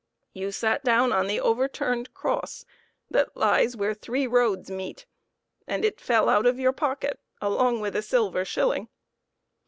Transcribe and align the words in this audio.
You 0.33 0.51
sat 0.51 0.83
down 0.83 1.13
on 1.13 1.27
the 1.27 1.39
overturned 1.39 2.11
cross 2.15 2.65
that 3.11 3.37
lies 3.37 3.77
where 3.77 3.93
three 3.93 4.25
roads 4.25 4.71
meet, 4.71 5.05
and 5.67 5.85
it 5.85 6.01
fell 6.01 6.27
out 6.27 6.47
of 6.47 6.57
your 6.57 6.73
pocket 6.73 7.19
along 7.39 7.81
with 7.81 7.95
a 7.95 8.01
silver 8.01 8.43
shilling. 8.43 8.89